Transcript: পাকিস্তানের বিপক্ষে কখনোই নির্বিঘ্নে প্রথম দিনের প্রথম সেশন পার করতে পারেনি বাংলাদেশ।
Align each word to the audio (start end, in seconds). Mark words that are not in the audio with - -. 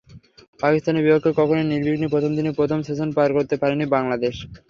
পাকিস্তানের 0.59 1.03
বিপক্ষে 1.05 1.31
কখনোই 1.39 1.69
নির্বিঘ্নে 1.71 2.07
প্রথম 2.13 2.31
দিনের 2.37 2.57
প্রথম 2.59 2.79
সেশন 2.87 3.09
পার 3.17 3.29
করতে 3.37 3.55
পারেনি 3.61 3.85
বাংলাদেশ। 3.95 4.35